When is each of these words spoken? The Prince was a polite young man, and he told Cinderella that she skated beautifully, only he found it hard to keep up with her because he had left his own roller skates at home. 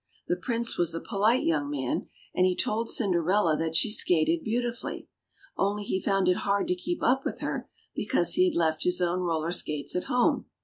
The 0.27 0.35
Prince 0.35 0.79
was 0.79 0.95
a 0.95 0.99
polite 0.99 1.43
young 1.43 1.69
man, 1.69 2.07
and 2.33 2.43
he 2.43 2.55
told 2.55 2.89
Cinderella 2.89 3.55
that 3.57 3.75
she 3.75 3.91
skated 3.91 4.43
beautifully, 4.43 5.07
only 5.57 5.83
he 5.83 6.01
found 6.01 6.27
it 6.27 6.37
hard 6.37 6.67
to 6.69 6.75
keep 6.75 7.03
up 7.03 7.23
with 7.23 7.41
her 7.41 7.69
because 7.93 8.33
he 8.33 8.45
had 8.45 8.55
left 8.55 8.83
his 8.83 8.99
own 8.99 9.19
roller 9.19 9.51
skates 9.51 9.95
at 9.95 10.05
home. 10.05 10.47